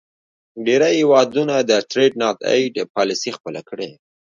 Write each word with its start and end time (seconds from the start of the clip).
ډیری 0.65 0.93
هیوادونو 0.99 1.53
د 1.69 1.71
Trade 1.91 2.15
not 2.23 2.37
aid 2.55 2.73
پالیسي 2.95 3.29
خپله 3.37 3.61
کړې. 3.69 3.89